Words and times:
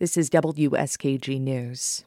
This 0.00 0.16
is 0.16 0.30
WSKG 0.30 1.38
News. 1.38 2.06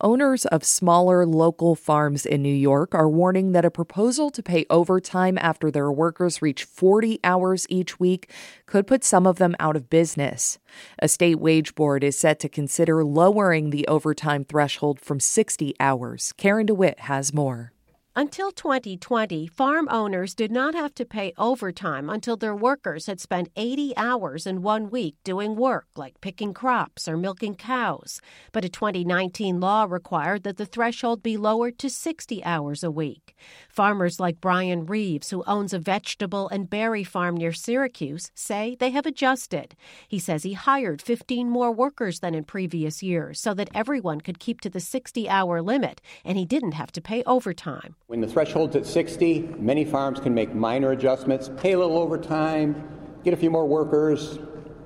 Owners 0.00 0.46
of 0.46 0.62
smaller 0.62 1.26
local 1.26 1.74
farms 1.74 2.24
in 2.24 2.40
New 2.40 2.54
York 2.54 2.94
are 2.94 3.08
warning 3.08 3.50
that 3.50 3.64
a 3.64 3.70
proposal 3.70 4.30
to 4.30 4.44
pay 4.44 4.64
overtime 4.70 5.36
after 5.40 5.72
their 5.72 5.90
workers 5.90 6.40
reach 6.40 6.62
40 6.62 7.18
hours 7.24 7.66
each 7.68 7.98
week 7.98 8.30
could 8.66 8.86
put 8.86 9.02
some 9.02 9.26
of 9.26 9.38
them 9.38 9.56
out 9.58 9.74
of 9.74 9.90
business. 9.90 10.60
A 11.00 11.08
state 11.08 11.40
wage 11.40 11.74
board 11.74 12.04
is 12.04 12.16
set 12.16 12.38
to 12.38 12.48
consider 12.48 13.02
lowering 13.02 13.70
the 13.70 13.88
overtime 13.88 14.44
threshold 14.44 15.00
from 15.00 15.18
60 15.18 15.74
hours. 15.80 16.32
Karen 16.36 16.66
DeWitt 16.66 17.00
has 17.00 17.34
more. 17.34 17.72
Until 18.16 18.50
2020, 18.50 19.46
farm 19.46 19.86
owners 19.88 20.34
did 20.34 20.50
not 20.50 20.74
have 20.74 20.92
to 20.96 21.04
pay 21.04 21.32
overtime 21.38 22.10
until 22.10 22.36
their 22.36 22.56
workers 22.56 23.06
had 23.06 23.20
spent 23.20 23.50
80 23.54 23.96
hours 23.96 24.48
in 24.48 24.62
one 24.62 24.90
week 24.90 25.14
doing 25.22 25.54
work 25.54 25.86
like 25.94 26.20
picking 26.20 26.52
crops 26.52 27.06
or 27.06 27.16
milking 27.16 27.54
cows. 27.54 28.20
But 28.50 28.64
a 28.64 28.68
2019 28.68 29.60
law 29.60 29.86
required 29.88 30.42
that 30.42 30.56
the 30.56 30.66
threshold 30.66 31.22
be 31.22 31.36
lowered 31.36 31.78
to 31.78 31.88
60 31.88 32.42
hours 32.42 32.82
a 32.82 32.90
week. 32.90 33.36
Farmers 33.68 34.18
like 34.18 34.40
Brian 34.40 34.86
Reeves, 34.86 35.30
who 35.30 35.44
owns 35.46 35.72
a 35.72 35.78
vegetable 35.78 36.48
and 36.48 36.68
berry 36.68 37.04
farm 37.04 37.36
near 37.36 37.52
Syracuse, 37.52 38.32
say 38.34 38.76
they 38.80 38.90
have 38.90 39.06
adjusted. 39.06 39.76
He 40.08 40.18
says 40.18 40.42
he 40.42 40.54
hired 40.54 41.00
15 41.00 41.48
more 41.48 41.70
workers 41.70 42.18
than 42.18 42.34
in 42.34 42.42
previous 42.42 43.04
years 43.04 43.38
so 43.38 43.54
that 43.54 43.70
everyone 43.72 44.20
could 44.20 44.40
keep 44.40 44.60
to 44.62 44.68
the 44.68 44.80
60 44.80 45.28
hour 45.28 45.62
limit 45.62 46.00
and 46.24 46.36
he 46.36 46.44
didn't 46.44 46.72
have 46.72 46.90
to 46.90 47.00
pay 47.00 47.22
overtime. 47.22 47.94
When 48.10 48.20
the 48.20 48.26
threshold's 48.26 48.74
at 48.74 48.86
60, 48.86 49.54
many 49.60 49.84
farms 49.84 50.18
can 50.18 50.34
make 50.34 50.52
minor 50.52 50.90
adjustments, 50.90 51.48
pay 51.58 51.74
a 51.74 51.78
little 51.78 51.96
overtime, 51.96 52.88
get 53.22 53.34
a 53.34 53.36
few 53.36 53.50
more 53.52 53.68
workers, 53.68 54.36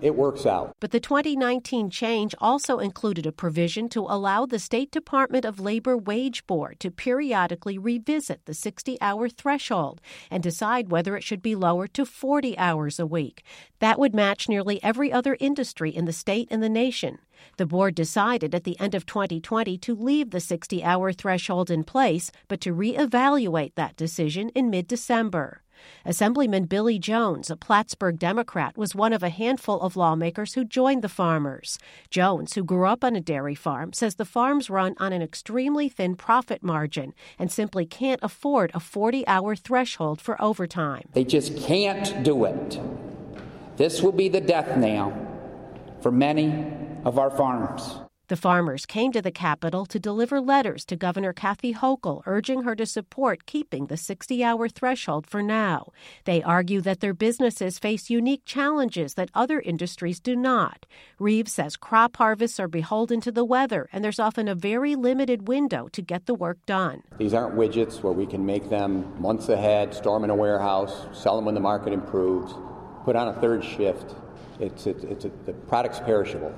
it 0.00 0.14
works 0.14 0.46
out. 0.46 0.74
But 0.80 0.90
the 0.90 1.00
2019 1.00 1.90
change 1.90 2.34
also 2.38 2.78
included 2.78 3.26
a 3.26 3.32
provision 3.32 3.88
to 3.90 4.00
allow 4.00 4.46
the 4.46 4.58
State 4.58 4.90
Department 4.90 5.44
of 5.44 5.60
Labor 5.60 5.96
Wage 5.96 6.46
Board 6.46 6.80
to 6.80 6.90
periodically 6.90 7.78
revisit 7.78 8.44
the 8.44 8.54
60 8.54 9.00
hour 9.00 9.28
threshold 9.28 10.00
and 10.30 10.42
decide 10.42 10.90
whether 10.90 11.16
it 11.16 11.24
should 11.24 11.42
be 11.42 11.54
lowered 11.54 11.94
to 11.94 12.04
40 12.04 12.56
hours 12.58 12.98
a 12.98 13.06
week. 13.06 13.42
That 13.80 13.98
would 13.98 14.14
match 14.14 14.48
nearly 14.48 14.82
every 14.82 15.12
other 15.12 15.36
industry 15.40 15.94
in 15.94 16.04
the 16.04 16.12
state 16.12 16.48
and 16.50 16.62
the 16.62 16.68
nation. 16.68 17.18
The 17.56 17.66
board 17.66 17.94
decided 17.94 18.54
at 18.54 18.64
the 18.64 18.78
end 18.80 18.94
of 18.94 19.06
2020 19.06 19.78
to 19.78 19.94
leave 19.94 20.30
the 20.30 20.40
60 20.40 20.82
hour 20.82 21.12
threshold 21.12 21.70
in 21.70 21.84
place, 21.84 22.30
but 22.48 22.60
to 22.62 22.74
reevaluate 22.74 23.74
that 23.74 23.96
decision 23.96 24.48
in 24.50 24.70
mid 24.70 24.88
December. 24.88 25.62
Assemblyman 26.04 26.64
Billy 26.64 26.98
Jones, 26.98 27.50
a 27.50 27.56
Plattsburgh 27.56 28.18
Democrat, 28.18 28.76
was 28.76 28.94
one 28.94 29.12
of 29.12 29.22
a 29.22 29.28
handful 29.28 29.80
of 29.80 29.96
lawmakers 29.96 30.54
who 30.54 30.64
joined 30.64 31.02
the 31.02 31.08
farmers. 31.08 31.78
Jones, 32.10 32.54
who 32.54 32.64
grew 32.64 32.86
up 32.86 33.04
on 33.04 33.16
a 33.16 33.20
dairy 33.20 33.54
farm, 33.54 33.92
says 33.92 34.14
the 34.14 34.24
farms 34.24 34.70
run 34.70 34.94
on 34.98 35.12
an 35.12 35.22
extremely 35.22 35.88
thin 35.88 36.16
profit 36.16 36.62
margin 36.62 37.14
and 37.38 37.52
simply 37.52 37.86
can't 37.86 38.20
afford 38.22 38.70
a 38.74 38.80
40 38.80 39.26
hour 39.26 39.54
threshold 39.54 40.20
for 40.20 40.40
overtime. 40.40 41.08
They 41.12 41.24
just 41.24 41.56
can't 41.56 42.22
do 42.22 42.44
it. 42.44 42.80
This 43.76 44.02
will 44.02 44.12
be 44.12 44.28
the 44.28 44.40
death 44.40 44.76
knell 44.76 45.12
for 46.00 46.10
many 46.10 46.72
of 47.04 47.18
our 47.18 47.30
farms. 47.30 48.00
The 48.28 48.36
farmers 48.36 48.84
came 48.84 49.10
to 49.12 49.22
the 49.22 49.30
Capitol 49.30 49.86
to 49.86 49.98
deliver 49.98 50.38
letters 50.38 50.84
to 50.84 50.96
Governor 50.96 51.32
Kathy 51.32 51.72
Hochul 51.72 52.20
urging 52.26 52.64
her 52.64 52.76
to 52.76 52.84
support 52.84 53.46
keeping 53.46 53.86
the 53.86 53.96
60 53.96 54.44
hour 54.44 54.68
threshold 54.68 55.26
for 55.26 55.42
now. 55.42 55.92
They 56.26 56.42
argue 56.42 56.82
that 56.82 57.00
their 57.00 57.14
businesses 57.14 57.78
face 57.78 58.10
unique 58.10 58.42
challenges 58.44 59.14
that 59.14 59.30
other 59.32 59.60
industries 59.60 60.20
do 60.20 60.36
not. 60.36 60.84
Reeves 61.18 61.54
says 61.54 61.78
crop 61.78 62.18
harvests 62.18 62.60
are 62.60 62.68
beholden 62.68 63.22
to 63.22 63.32
the 63.32 63.46
weather, 63.46 63.88
and 63.94 64.04
there's 64.04 64.20
often 64.20 64.46
a 64.46 64.54
very 64.54 64.94
limited 64.94 65.48
window 65.48 65.88
to 65.92 66.02
get 66.02 66.26
the 66.26 66.34
work 66.34 66.58
done. 66.66 67.02
These 67.16 67.32
aren't 67.32 67.56
widgets 67.56 68.02
where 68.02 68.12
we 68.12 68.26
can 68.26 68.44
make 68.44 68.68
them 68.68 69.10
months 69.18 69.48
ahead, 69.48 69.94
store 69.94 70.18
them 70.18 70.24
in 70.24 70.30
a 70.30 70.36
warehouse, 70.36 71.06
sell 71.14 71.36
them 71.36 71.46
when 71.46 71.54
the 71.54 71.62
market 71.62 71.94
improves, 71.94 72.52
put 73.06 73.16
on 73.16 73.28
a 73.28 73.40
third 73.40 73.64
shift. 73.64 74.14
It's, 74.60 74.86
it's, 74.86 75.24
the 75.46 75.54
product's 75.66 76.00
perishable 76.00 76.54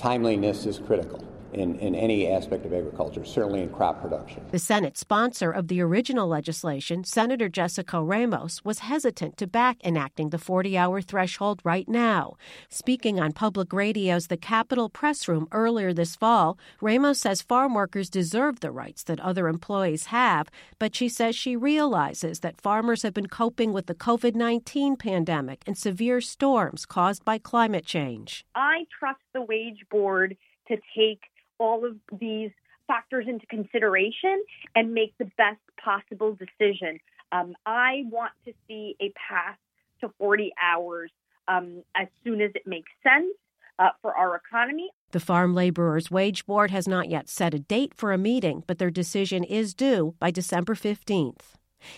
timeliness 0.00 0.64
is 0.64 0.78
critical 0.78 1.22
in, 1.52 1.78
in 1.78 1.94
any 1.94 2.28
aspect 2.28 2.64
of 2.66 2.72
agriculture, 2.72 3.24
certainly 3.24 3.62
in 3.62 3.70
crop 3.70 4.00
production. 4.02 4.44
The 4.50 4.58
Senate 4.58 4.96
sponsor 4.96 5.50
of 5.50 5.68
the 5.68 5.80
original 5.80 6.28
legislation, 6.28 7.04
Senator 7.04 7.48
Jessica 7.48 8.02
Ramos, 8.02 8.64
was 8.64 8.80
hesitant 8.80 9.36
to 9.38 9.46
back 9.46 9.78
enacting 9.84 10.30
the 10.30 10.38
40 10.38 10.76
hour 10.76 11.00
threshold 11.00 11.60
right 11.64 11.88
now. 11.88 12.36
Speaking 12.68 13.20
on 13.20 13.32
public 13.32 13.72
radio's 13.72 14.28
The 14.28 14.36
Capitol 14.36 14.88
Press 14.88 15.28
Room 15.28 15.48
earlier 15.52 15.92
this 15.92 16.16
fall, 16.16 16.58
Ramos 16.80 17.20
says 17.20 17.42
farm 17.42 17.74
workers 17.74 18.10
deserve 18.10 18.60
the 18.60 18.70
rights 18.70 19.02
that 19.04 19.20
other 19.20 19.48
employees 19.48 20.06
have, 20.06 20.48
but 20.78 20.94
she 20.94 21.08
says 21.08 21.34
she 21.34 21.56
realizes 21.56 22.40
that 22.40 22.60
farmers 22.60 23.02
have 23.02 23.14
been 23.14 23.28
coping 23.28 23.72
with 23.72 23.86
the 23.86 23.94
COVID 23.94 24.34
19 24.34 24.96
pandemic 24.96 25.62
and 25.66 25.76
severe 25.76 26.20
storms 26.20 26.86
caused 26.86 27.24
by 27.24 27.38
climate 27.38 27.84
change. 27.84 28.44
I 28.54 28.86
trust 28.98 29.20
the 29.34 29.42
wage 29.42 29.84
board 29.90 30.36
to 30.68 30.76
take 30.96 31.20
all 31.60 31.84
of 31.84 31.96
these 32.18 32.50
factors 32.88 33.26
into 33.28 33.46
consideration 33.46 34.42
and 34.74 34.92
make 34.92 35.16
the 35.18 35.30
best 35.36 35.60
possible 35.82 36.36
decision. 36.36 36.98
Um, 37.30 37.54
I 37.64 38.02
want 38.10 38.32
to 38.46 38.52
see 38.66 38.96
a 39.00 39.12
path 39.28 39.58
to 40.00 40.12
40 40.18 40.52
hours 40.60 41.12
um, 41.46 41.84
as 41.94 42.08
soon 42.24 42.40
as 42.40 42.50
it 42.56 42.66
makes 42.66 42.90
sense 43.04 43.32
uh, 43.78 43.90
for 44.02 44.16
our 44.16 44.34
economy. 44.34 44.90
The 45.12 45.20
Farm 45.20 45.54
Laborers 45.54 46.10
Wage 46.10 46.46
Board 46.46 46.70
has 46.72 46.88
not 46.88 47.08
yet 47.08 47.28
set 47.28 47.54
a 47.54 47.58
date 47.60 47.94
for 47.94 48.12
a 48.12 48.18
meeting, 48.18 48.64
but 48.66 48.78
their 48.78 48.90
decision 48.90 49.44
is 49.44 49.74
due 49.74 50.14
by 50.18 50.30
December 50.30 50.74
15th. 50.74 51.54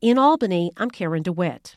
In 0.00 0.18
Albany, 0.18 0.70
I'm 0.76 0.90
Karen 0.90 1.22
DeWitt. 1.22 1.76